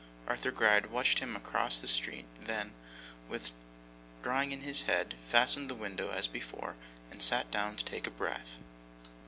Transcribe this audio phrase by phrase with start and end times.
[0.27, 2.73] Arthur Gride watched him across the street, and then,
[4.23, 6.75] drawing in his head, fastened the window as before,
[7.11, 8.57] and sat down to take breath.